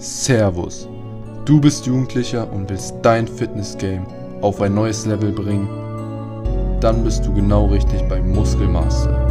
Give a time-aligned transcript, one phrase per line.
[0.00, 0.88] Servus.
[1.44, 4.06] Du bist Jugendlicher und willst dein Fitness-Game
[4.42, 5.68] auf ein neues Level bringen?
[6.80, 9.26] Dann bist du genau richtig beim Muskelmaster.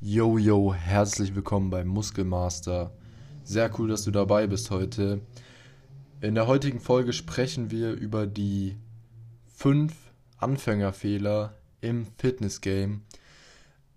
[0.00, 2.90] Yo, yo, herzlich willkommen beim Muskelmaster.
[3.46, 5.20] Sehr cool, dass du dabei bist heute.
[6.20, 8.76] In der heutigen Folge sprechen wir über die
[9.46, 9.94] fünf
[10.38, 13.02] Anfängerfehler im Fitness-Game.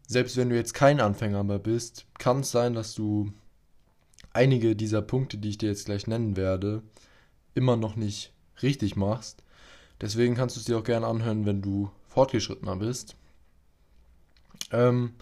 [0.05, 3.33] Selbst wenn du jetzt kein Anfänger mehr bist, kann es sein, dass du
[4.33, 6.83] einige dieser Punkte, die ich dir jetzt gleich nennen werde,
[7.55, 9.41] immer noch nicht richtig machst.
[9.99, 13.15] Deswegen kannst du es dir auch gerne anhören, wenn du fortgeschrittener bist.
[14.71, 15.15] Ähm,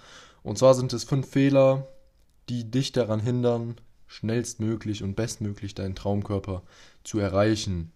[0.43, 1.87] und zwar sind es fünf Fehler,
[2.49, 6.63] die dich daran hindern, schnellstmöglich und bestmöglich deinen Traumkörper
[7.03, 7.91] zu erreichen.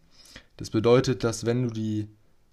[0.57, 2.07] Das bedeutet, dass wenn du die,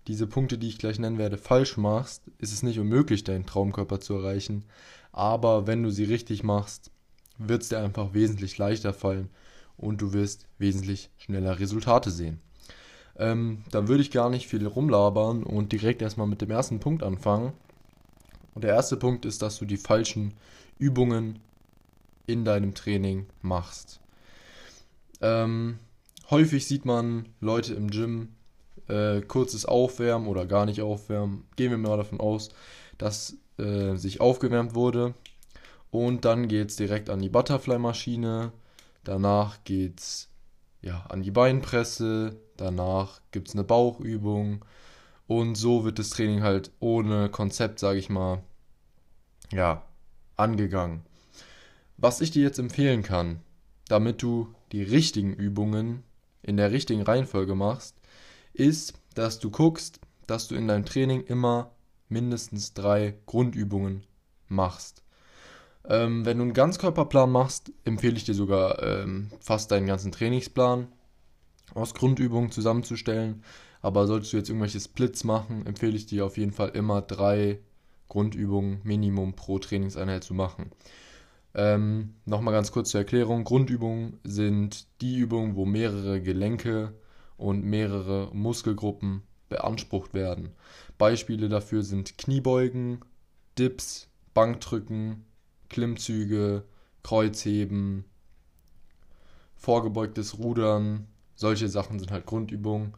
[0.06, 4.00] diese Punkte, die ich gleich nennen werde, falsch machst, ist es nicht unmöglich, deinen Traumkörper
[4.00, 4.64] zu erreichen.
[5.12, 6.90] Aber wenn du sie richtig machst,
[7.38, 9.28] wird es dir einfach wesentlich leichter fallen
[9.76, 12.40] und du wirst wesentlich schneller Resultate sehen.
[13.16, 17.02] Ähm, dann würde ich gar nicht viel rumlabern und direkt erstmal mit dem ersten Punkt
[17.02, 17.52] anfangen.
[18.54, 20.34] Und der erste Punkt ist, dass du die falschen
[20.78, 21.38] Übungen
[22.28, 24.00] in deinem Training machst.
[25.20, 25.78] Ähm,
[26.30, 28.36] häufig sieht man Leute im Gym
[28.88, 31.44] äh, kurzes Aufwärmen oder gar nicht aufwärmen.
[31.56, 32.50] Gehen wir mal davon aus,
[32.98, 35.14] dass äh, sich aufgewärmt wurde.
[35.90, 38.52] Und dann geht es direkt an die Butterfly-Maschine.
[39.04, 40.28] Danach geht es
[40.82, 42.36] ja, an die Beinpresse.
[42.56, 44.64] Danach gibt es eine Bauchübung.
[45.26, 48.42] Und so wird das Training halt ohne Konzept, sage ich mal,
[49.52, 49.82] ja,
[50.36, 51.02] angegangen.
[52.00, 53.40] Was ich dir jetzt empfehlen kann,
[53.88, 56.04] damit du die richtigen Übungen
[56.42, 57.96] in der richtigen Reihenfolge machst,
[58.52, 59.98] ist, dass du guckst,
[60.28, 61.72] dass du in deinem Training immer
[62.08, 64.04] mindestens drei Grundübungen
[64.46, 65.02] machst.
[65.88, 70.86] Ähm, wenn du einen Ganzkörperplan machst, empfehle ich dir sogar ähm, fast deinen ganzen Trainingsplan
[71.74, 73.42] aus Grundübungen zusammenzustellen.
[73.80, 77.58] Aber solltest du jetzt irgendwelche Splits machen, empfehle ich dir auf jeden Fall immer drei
[78.08, 80.70] Grundübungen Minimum pro Trainingseinheit zu machen.
[81.54, 83.44] Ähm, Nochmal ganz kurz zur Erklärung.
[83.44, 86.94] Grundübungen sind die Übungen, wo mehrere Gelenke
[87.36, 90.50] und mehrere Muskelgruppen beansprucht werden.
[90.98, 93.00] Beispiele dafür sind Kniebeugen,
[93.58, 95.24] Dips, Bankdrücken,
[95.68, 96.64] Klimmzüge,
[97.02, 98.04] Kreuzheben,
[99.56, 101.06] vorgebeugtes Rudern.
[101.34, 102.94] Solche Sachen sind halt Grundübungen.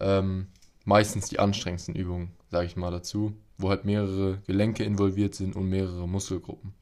[0.00, 0.48] Ähm,
[0.84, 5.68] meistens die anstrengendsten Übungen, sage ich mal dazu wo halt mehrere Gelenke involviert sind und
[5.68, 6.74] mehrere Muskelgruppen.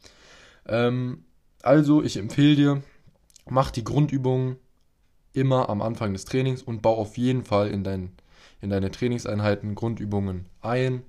[0.66, 1.24] Ähm,
[1.62, 2.82] also, ich empfehle dir,
[3.48, 4.56] mach die Grundübungen
[5.32, 8.12] immer am Anfang des Trainings und bau auf jeden Fall in, dein,
[8.60, 11.02] in deine Trainingseinheiten Grundübungen ein,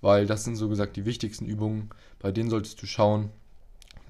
[0.00, 1.90] weil das sind so gesagt die wichtigsten Übungen.
[2.18, 3.30] Bei denen solltest du schauen,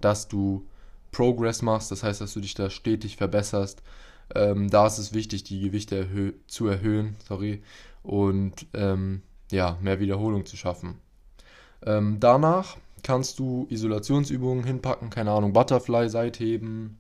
[0.01, 0.67] dass du
[1.13, 3.83] Progress machst, das heißt, dass du dich da stetig verbesserst.
[4.35, 7.63] Ähm, da ist es wichtig, die Gewichte erhö zu erhöhen, sorry,
[8.03, 10.99] und ähm, ja, mehr Wiederholung zu schaffen.
[11.85, 16.99] Ähm, danach kannst du Isolationsübungen hinpacken, keine Ahnung, Butterfly, Seitheben,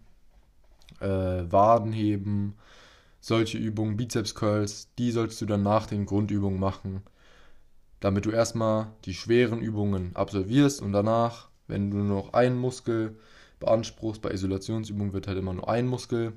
[1.00, 2.54] äh, Wadenheben,
[3.20, 7.03] solche Übungen, Bizeps Curls, die sollst du dann nach den Grundübungen machen,
[8.00, 13.16] damit du erstmal die schweren Übungen absolvierst und danach, wenn du nur noch einen Muskel
[13.60, 16.32] beanspruchst, bei Isolationsübungen wird halt immer nur ein Muskel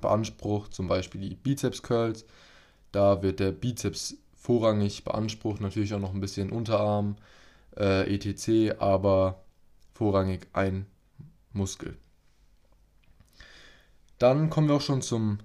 [0.00, 2.24] beansprucht, zum Beispiel die Bizeps Curls,
[2.92, 7.16] da wird der Bizeps vorrangig beansprucht, natürlich auch noch ein bisschen Unterarm,
[7.78, 9.44] äh, etc., aber
[9.92, 10.86] vorrangig ein
[11.52, 11.96] Muskel.
[14.18, 15.38] Dann kommen wir auch schon zum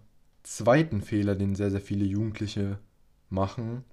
[0.43, 2.79] zweiten Fehler, den sehr, sehr viele Jugendliche
[3.29, 3.83] machen.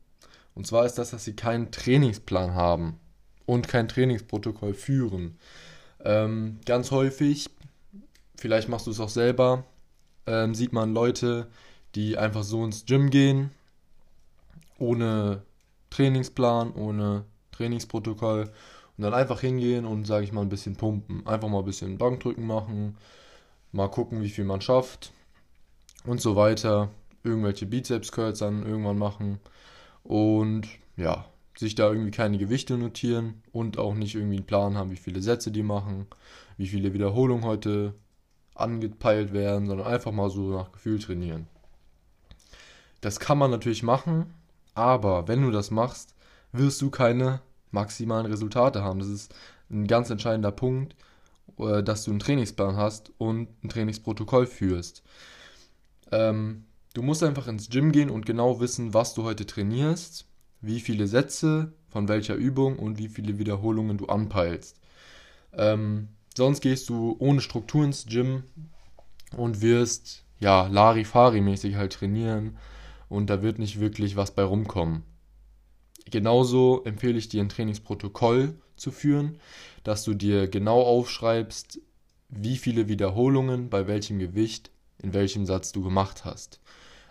[0.55, 2.99] Und zwar ist das, dass sie keinen Trainingsplan haben
[3.47, 5.39] und kein Trainingsprotokoll führen.
[6.05, 7.51] Ähm, ganz häufig,
[8.37, 9.65] vielleicht machst du es auch selber,
[10.27, 11.49] ähm, sieht man Leute,
[11.95, 13.51] die einfach so ins Gym gehen,
[14.79, 15.43] ohne
[15.91, 17.25] Trainingsplan, ohne
[17.59, 18.51] Trainingsprotokoll
[18.97, 21.27] und dann einfach hingehen und, sage ich mal, ein bisschen pumpen.
[21.27, 22.97] Einfach mal ein bisschen Bankdrücken machen,
[23.73, 25.13] mal gucken, wie viel man schafft
[26.05, 26.91] und so weiter.
[27.25, 29.41] Irgendwelche Bizeps-Curls dann irgendwann machen
[30.05, 31.27] und ja,
[31.57, 35.21] sich da irgendwie keine Gewichte notieren und auch nicht irgendwie einen Plan haben, wie viele
[35.21, 36.07] Sätze die machen,
[36.57, 37.95] wie viele Wiederholungen heute
[38.55, 41.47] angepeilt werden, sondern einfach mal so nach Gefühl trainieren.
[43.01, 44.35] Das kann man natürlich machen,
[44.75, 46.15] aber wenn du das machst,
[46.53, 48.99] wirst du keine maximalen Resultate haben.
[48.99, 49.35] Das ist
[49.71, 50.95] ein ganz entscheidender Punkt.
[51.59, 55.03] äh, dass du einen Trainingsplan hast und ein Trainingsprotokoll führst.
[56.13, 60.27] Ähm, du musst einfach ins Gym gehen und genau wissen, was du heute trainierst,
[60.61, 64.77] wie viele Sätze, von welcher Übung und wie viele Wiederholungen du anpeilst.
[65.53, 68.45] Ähm, sonst gehst du ohne Struktur ins Gym
[69.37, 72.57] und wirst ja Larifari-mäßig halt trainieren
[73.09, 75.03] und da wird nicht wirklich was bei rumkommen.
[76.11, 79.39] Genauso empfehle ich dir ein Trainingsprotokoll zu führen,
[79.85, 81.81] dass du dir genau aufschreibst,
[82.29, 86.61] wie viele Wiederholungen bei welchem Gewicht in welchem Satz du gemacht hast.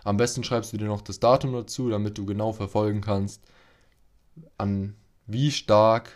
[0.03, 3.41] Am besten schreibst du dir noch das Datum dazu, damit du genau verfolgen kannst,
[4.57, 4.95] an
[5.25, 6.11] wie stark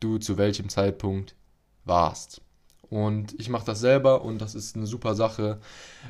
[0.00, 1.34] du zu welchem Zeitpunkt
[1.84, 2.40] warst.
[2.94, 5.58] Und ich mache das selber und das ist eine super Sache.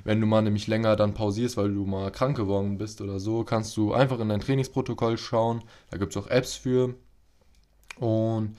[0.04, 3.42] Wenn du mal nämlich länger dann pausierst, weil du mal krank geworden bist oder so,
[3.42, 5.62] kannst du einfach in dein Trainingsprotokoll schauen.
[5.88, 6.94] Da gibt es auch Apps für.
[7.98, 8.58] Und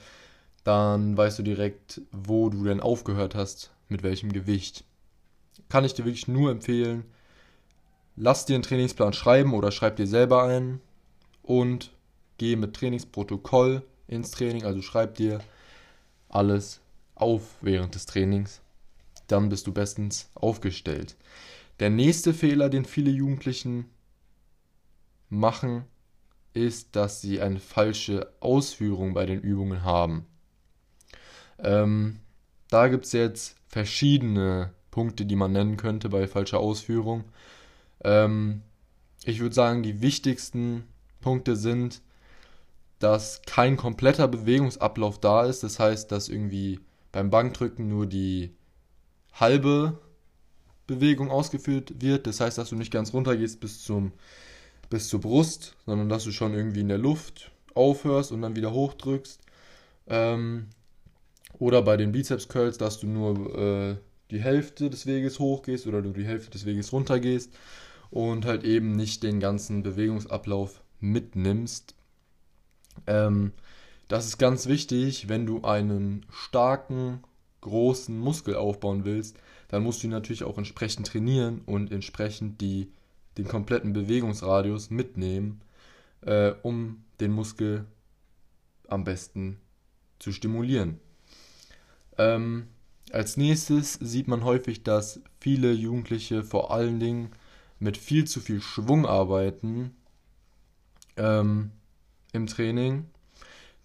[0.64, 4.82] dann weißt du direkt, wo du denn aufgehört hast, mit welchem Gewicht.
[5.68, 7.04] Kann ich dir wirklich nur empfehlen.
[8.16, 10.80] Lass dir einen Trainingsplan schreiben oder schreib dir selber einen
[11.44, 11.92] und
[12.38, 14.64] geh mit Trainingsprotokoll ins Training.
[14.64, 15.38] Also schreib dir
[16.28, 16.80] alles
[17.16, 18.60] auf während des Trainings.
[19.26, 21.16] Dann bist du bestens aufgestellt.
[21.80, 23.86] Der nächste Fehler, den viele Jugendlichen
[25.28, 25.84] machen,
[26.54, 30.26] ist, dass sie eine falsche Ausführung bei den Übungen haben.
[31.58, 32.20] Ähm,
[32.68, 37.24] da gibt es jetzt verschiedene Punkte, die man nennen könnte bei falscher Ausführung.
[38.02, 38.62] Ähm,
[39.24, 40.84] ich würde sagen, die wichtigsten
[41.20, 42.00] Punkte sind,
[42.98, 45.62] dass kein kompletter Bewegungsablauf da ist.
[45.62, 46.80] Das heißt, dass irgendwie
[47.16, 48.50] beim Bankdrücken nur die
[49.32, 49.98] halbe
[50.86, 52.26] Bewegung ausgeführt wird.
[52.26, 54.12] Das heißt, dass du nicht ganz runter gehst bis, zum,
[54.90, 58.70] bis zur Brust, sondern dass du schon irgendwie in der Luft aufhörst und dann wieder
[58.70, 59.40] hochdrückst.
[60.08, 60.66] Ähm,
[61.58, 63.96] oder bei den Bizeps Curls, dass du nur äh,
[64.30, 67.50] die Hälfte des Weges hochgehst oder du die Hälfte des Weges runtergehst
[68.10, 71.94] und halt eben nicht den ganzen Bewegungsablauf mitnimmst.
[73.06, 73.52] Ähm,
[74.08, 77.20] das ist ganz wichtig, wenn du einen starken,
[77.60, 79.38] großen Muskel aufbauen willst,
[79.68, 82.92] dann musst du ihn natürlich auch entsprechend trainieren und entsprechend die,
[83.36, 85.60] den kompletten Bewegungsradius mitnehmen,
[86.20, 87.86] äh, um den Muskel
[88.88, 89.58] am besten
[90.20, 91.00] zu stimulieren.
[92.18, 92.68] Ähm,
[93.10, 97.30] als nächstes sieht man häufig, dass viele Jugendliche vor allen Dingen
[97.78, 99.94] mit viel zu viel Schwung arbeiten
[101.16, 101.72] ähm,
[102.32, 103.06] im Training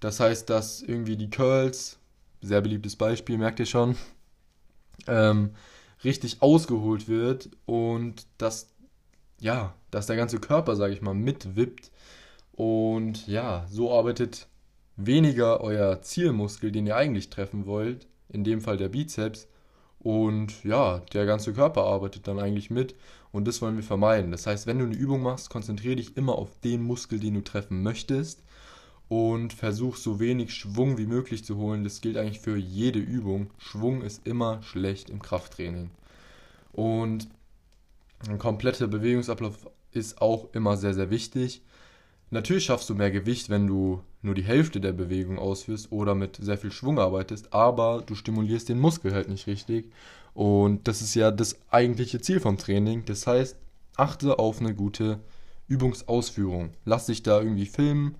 [0.01, 1.97] das heißt, dass irgendwie die Curls,
[2.41, 3.95] sehr beliebtes Beispiel, merkt ihr schon,
[5.07, 5.51] ähm,
[6.03, 8.67] richtig ausgeholt wird und dass,
[9.39, 11.91] ja, dass der ganze Körper, sage ich mal, mitwippt.
[12.51, 14.47] Und ja, so arbeitet
[14.97, 19.47] weniger euer Zielmuskel, den ihr eigentlich treffen wollt, in dem Fall der Bizeps.
[19.99, 22.95] Und ja, der ganze Körper arbeitet dann eigentlich mit
[23.31, 24.31] und das wollen wir vermeiden.
[24.31, 27.41] Das heißt, wenn du eine Übung machst, konzentriere dich immer auf den Muskel, den du
[27.41, 28.41] treffen möchtest
[29.11, 31.83] und versuch so wenig Schwung wie möglich zu holen.
[31.83, 33.49] Das gilt eigentlich für jede Übung.
[33.57, 35.91] Schwung ist immer schlecht im Krafttraining.
[36.71, 37.27] Und
[38.29, 41.61] ein kompletter Bewegungsablauf ist auch immer sehr, sehr wichtig.
[42.29, 46.37] Natürlich schaffst du mehr Gewicht, wenn du nur die Hälfte der Bewegung ausführst oder mit
[46.41, 49.91] sehr viel Schwung arbeitest, aber du stimulierst den Muskel halt nicht richtig.
[50.33, 53.03] Und das ist ja das eigentliche Ziel vom Training.
[53.03, 53.57] Das heißt,
[53.97, 55.19] achte auf eine gute
[55.67, 56.69] Übungsausführung.
[56.85, 58.15] Lass dich da irgendwie filmen,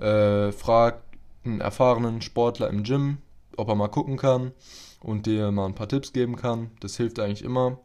[0.00, 1.02] äh, frag
[1.44, 3.18] einen erfahrenen Sportler im Gym,
[3.56, 4.52] ob er mal gucken kann
[5.00, 6.70] und dir mal ein paar Tipps geben kann.
[6.80, 7.78] Das hilft eigentlich immer.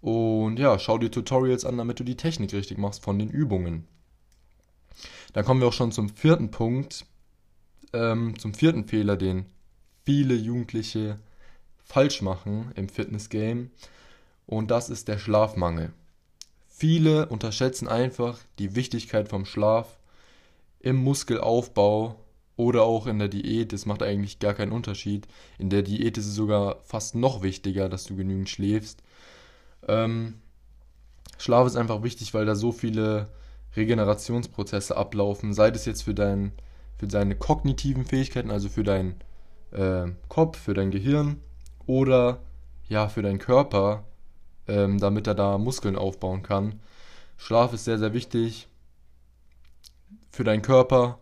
[0.00, 3.86] Und ja, schau dir Tutorials an, damit du die Technik richtig machst von den Übungen.
[5.32, 7.04] Dann kommen wir auch schon zum vierten Punkt,
[7.92, 9.46] ähm, zum vierten Fehler, den
[10.04, 11.18] viele Jugendliche
[11.84, 13.70] falsch machen im Fitness-Game.
[14.46, 15.92] Und das ist der Schlafmangel.
[16.68, 19.97] Viele unterschätzen einfach die Wichtigkeit vom Schlaf
[20.80, 22.16] im Muskelaufbau
[22.56, 25.28] oder auch in der Diät, das macht eigentlich gar keinen Unterschied.
[25.58, 29.02] In der Diät ist es sogar fast noch wichtiger, dass du genügend schläfst.
[29.86, 30.40] Ähm,
[31.38, 33.28] Schlaf ist einfach wichtig, weil da so viele
[33.76, 36.52] Regenerationsprozesse ablaufen, sei es jetzt für, dein,
[36.96, 39.14] für deine kognitiven Fähigkeiten, also für deinen
[39.70, 41.40] äh, Kopf, für dein Gehirn
[41.86, 42.40] oder
[42.88, 44.04] ja, für deinen Körper,
[44.66, 46.80] ähm, damit er da Muskeln aufbauen kann.
[47.36, 48.68] Schlaf ist sehr, sehr wichtig
[50.30, 51.18] für deinen Körper,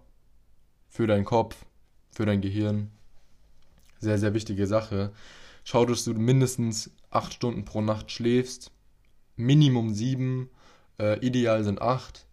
[0.89, 1.65] für deinen Kopf,
[2.11, 2.91] für dein Gehirn.
[3.99, 5.13] Sehr, sehr wichtige Sache.
[5.65, 8.71] Schau, dass du mindestens acht Stunden pro Nacht schläfst.
[9.37, 10.51] Minimum sieben.
[10.99, 12.27] Äh, ideal sind acht.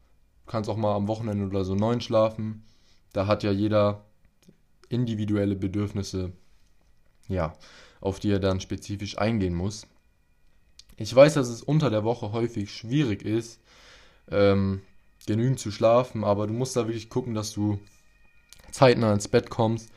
[0.45, 2.63] Du kannst auch mal am Wochenende oder so neun schlafen.
[3.13, 4.05] Da hat ja jeder
[4.89, 6.31] individuelle Bedürfnisse.
[7.27, 7.53] ja,
[8.01, 9.87] auf die er dann spezifisch eingehen muss.
[10.97, 13.59] Ich weiß, dass es unter der Woche häufig schwierig ist,
[14.29, 14.81] ähm,
[15.25, 17.79] genügend zu schlafen, aber du musst da wirklich gucken, dass du
[18.71, 19.89] zeitnah ins Bett kommst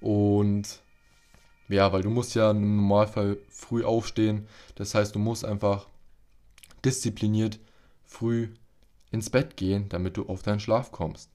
[0.00, 0.82] und
[1.68, 4.48] ja, weil du musst ja im Normalfall früh aufstehen.
[4.74, 5.88] Das heißt, du musst einfach
[6.84, 7.60] diszipliniert
[8.02, 8.48] früh
[9.12, 11.30] ins Bett gehen, damit du auf deinen Schlaf kommst.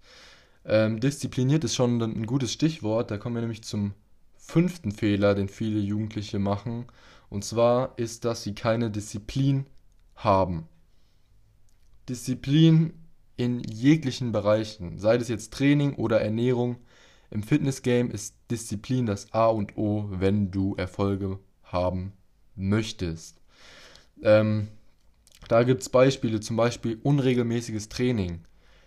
[0.66, 3.12] Ähm, diszipliniert ist schon ein gutes Stichwort.
[3.12, 3.94] Da kommen wir nämlich zum
[4.36, 6.86] fünften Fehler, den viele Jugendliche machen.
[7.30, 9.66] Und zwar ist, dass sie keine Disziplin
[10.16, 10.68] haben.
[12.10, 12.94] Disziplin
[13.38, 16.78] in jeglichen Bereichen, sei es jetzt Training oder Ernährung,
[17.32, 22.14] im Fitnessgame ist Disziplin das A und O, wenn du Erfolge haben
[22.56, 23.42] möchtest.
[24.22, 24.68] Ähm,
[25.48, 28.46] da gibt es Beispiele, zum Beispiel unregelmäßiges Training.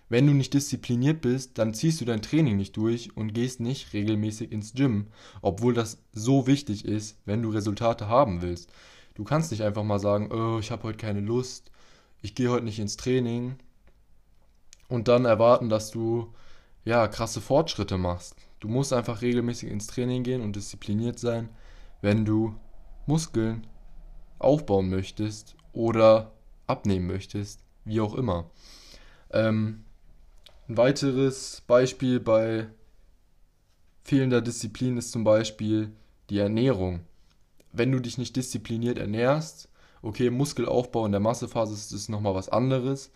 [0.08, 3.92] Wenn du nicht diszipliniert bist, dann ziehst du dein Training nicht durch und gehst nicht
[3.92, 5.08] regelmäßig ins Gym,
[5.42, 8.72] obwohl das so wichtig ist, wenn du Resultate haben willst.
[9.14, 11.70] Du kannst nicht einfach mal sagen, oh, ich habe heute keine Lust,
[12.22, 13.56] ich gehe heute nicht ins Training
[14.88, 16.32] und dann erwarten, dass du
[16.84, 18.34] ja, krasse Fortschritte machst.
[18.60, 21.50] Du musst einfach regelmäßig ins Training gehen und diszipliniert sein,
[22.00, 22.54] wenn du
[23.06, 23.66] Muskeln
[24.38, 26.32] aufbauen möchtest oder
[26.66, 28.50] abnehmen möchtest, wie auch immer.
[29.30, 29.84] Ähm,
[30.68, 32.68] ein weiteres Beispiel bei
[34.04, 35.92] fehlender Disziplin ist zum Beispiel
[36.30, 37.00] die Ernährung.
[37.72, 39.68] Wenn du dich nicht diszipliniert ernährst,
[40.02, 43.10] okay, Muskelaufbau in der Massephase ist, ist nochmal was anderes.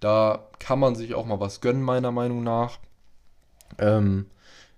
[0.00, 2.78] Da kann man sich auch mal was gönnen, meiner Meinung nach.
[3.78, 4.26] Ähm,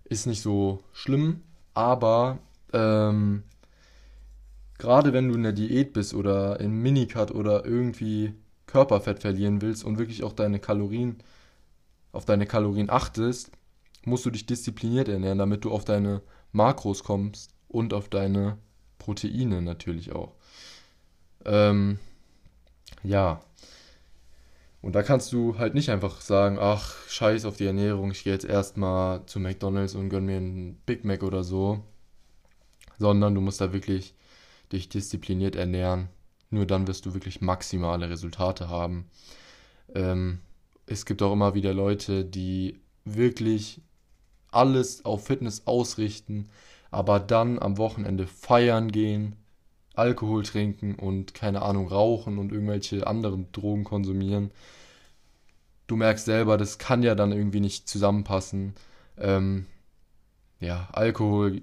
[0.04, 1.42] ist nicht so schlimm,
[1.74, 2.38] aber
[2.72, 3.42] ähm,
[4.78, 8.34] gerade wenn du in der Diät bist oder in Minicut oder irgendwie
[8.66, 11.18] Körperfett verlieren willst und wirklich auch deine Kalorien
[12.12, 13.50] auf deine Kalorien achtest,
[14.04, 16.22] musst du dich diszipliniert ernähren, damit du auf deine
[16.52, 18.58] Makros kommst und auf deine
[18.98, 20.32] Proteine natürlich auch.
[21.44, 21.98] Ähm,
[23.02, 23.40] ja,
[24.80, 28.32] und da kannst du halt nicht einfach sagen, ach, scheiß auf die Ernährung, ich gehe
[28.32, 31.82] jetzt erstmal zu McDonalds und gönn mir einen Big Mac oder so.
[32.98, 34.14] Sondern du musst da wirklich
[34.72, 36.08] dich diszipliniert ernähren.
[36.50, 39.10] Nur dann wirst du wirklich maximale Resultate haben.
[39.94, 40.40] Ähm,
[40.86, 43.82] es gibt auch immer wieder Leute, die wirklich
[44.50, 46.48] alles auf Fitness ausrichten,
[46.90, 49.36] aber dann am Wochenende feiern gehen,
[49.98, 54.50] Alkohol trinken und keine Ahnung rauchen und irgendwelche anderen Drogen konsumieren.
[55.86, 58.74] Du merkst selber, das kann ja dann irgendwie nicht zusammenpassen.
[59.18, 59.66] Ähm,
[60.60, 61.62] ja, Alkohol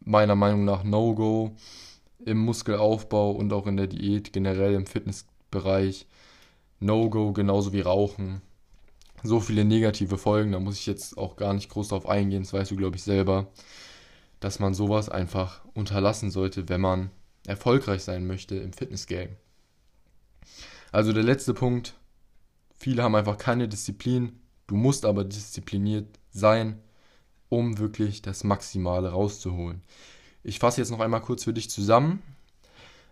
[0.00, 1.56] meiner Meinung nach No-Go
[2.24, 6.06] im Muskelaufbau und auch in der Diät, generell im Fitnessbereich.
[6.80, 8.40] No-Go, genauso wie Rauchen.
[9.22, 12.52] So viele negative Folgen, da muss ich jetzt auch gar nicht groß drauf eingehen, das
[12.52, 13.48] weißt du, glaube ich, selber,
[14.40, 17.10] dass man sowas einfach unterlassen sollte, wenn man
[17.46, 19.36] erfolgreich sein möchte im Fitnessgame.
[20.92, 21.94] Also der letzte Punkt,
[22.76, 26.80] viele haben einfach keine Disziplin, du musst aber diszipliniert sein,
[27.48, 29.82] um wirklich das Maximale rauszuholen.
[30.42, 32.22] Ich fasse jetzt noch einmal kurz für dich zusammen.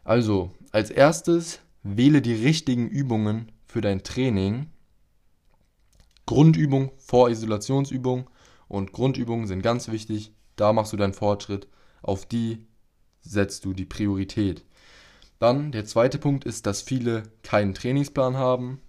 [0.04, 4.66] Also, als erstes wähle die richtigen Übungen für dein Training.
[6.26, 8.30] Grundübung vor Isolationsübung
[8.68, 10.32] und Grundübungen sind ganz wichtig.
[10.56, 11.68] Da machst du deinen Fortschritt.
[12.02, 12.66] Auf die
[13.24, 14.64] setzt du die Priorität.
[15.38, 18.80] Dann der zweite Punkt ist, dass viele keinen Trainingsplan haben.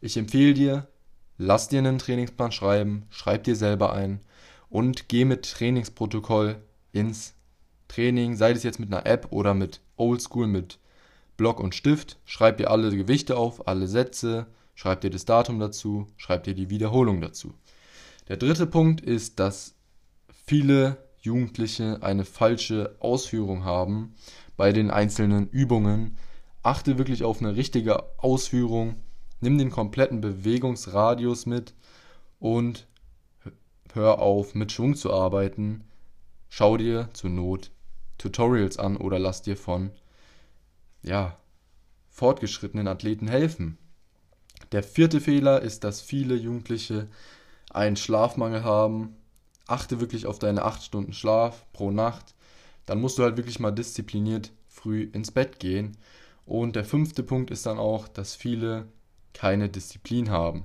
[0.00, 0.88] Ich empfehle dir,
[1.36, 4.20] lass dir einen Trainingsplan schreiben, schreib dir selber ein
[4.68, 6.56] und geh mit Trainingsprotokoll
[6.92, 7.34] ins
[7.88, 10.78] Training, sei es jetzt mit einer App oder mit Oldschool, mit
[11.36, 12.18] Block und Stift.
[12.24, 16.70] Schreib dir alle Gewichte auf, alle Sätze, schreib dir das Datum dazu, schreib dir die
[16.70, 17.52] Wiederholung dazu.
[18.28, 19.74] Der dritte Punkt ist, dass
[20.46, 24.14] viele Jugendliche eine falsche Ausführung haben
[24.56, 26.16] bei den einzelnen Übungen.
[26.62, 28.96] Achte wirklich auf eine richtige Ausführung,
[29.40, 31.74] nimm den kompletten Bewegungsradius mit
[32.38, 32.86] und
[33.92, 35.84] hör auf mit Schwung zu arbeiten.
[36.48, 37.70] Schau dir zur Not
[38.18, 39.90] Tutorials an oder lass dir von
[41.02, 41.38] ja,
[42.08, 43.78] fortgeschrittenen Athleten helfen.
[44.72, 47.08] Der vierte Fehler ist, dass viele Jugendliche
[47.70, 49.16] einen Schlafmangel haben
[49.70, 52.34] achte wirklich auf deine 8 Stunden Schlaf pro Nacht.
[52.86, 55.96] Dann musst du halt wirklich mal diszipliniert früh ins Bett gehen.
[56.46, 58.88] Und der fünfte Punkt ist dann auch, dass viele
[59.32, 60.64] keine Disziplin haben.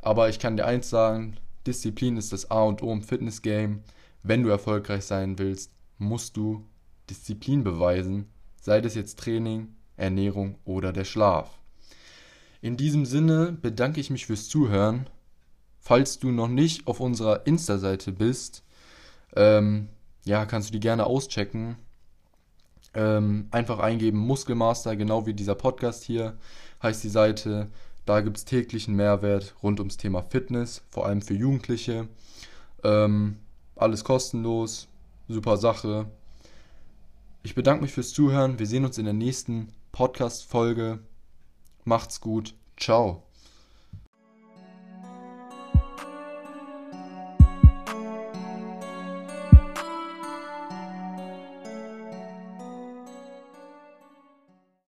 [0.00, 1.36] Aber ich kann dir eins sagen,
[1.66, 3.80] Disziplin ist das A und O im Fitnessgame.
[4.22, 6.64] Wenn du erfolgreich sein willst, musst du
[7.10, 8.26] Disziplin beweisen,
[8.60, 11.58] sei das jetzt Training, Ernährung oder der Schlaf.
[12.60, 15.08] In diesem Sinne bedanke ich mich fürs Zuhören
[15.84, 18.62] Falls du noch nicht auf unserer Insta-Seite bist,
[19.34, 19.88] ähm,
[20.24, 21.76] ja, kannst du die gerne auschecken.
[22.94, 26.38] Ähm, einfach eingeben Muskelmaster, genau wie dieser Podcast hier
[26.82, 27.68] heißt die Seite.
[28.06, 32.06] Da gibt es täglichen Mehrwert rund ums Thema Fitness, vor allem für Jugendliche.
[32.84, 33.38] Ähm,
[33.74, 34.86] alles kostenlos,
[35.26, 36.06] super Sache.
[37.42, 38.60] Ich bedanke mich fürs Zuhören.
[38.60, 41.00] Wir sehen uns in der nächsten Podcast-Folge.
[41.84, 42.54] Macht's gut.
[42.76, 43.24] Ciao.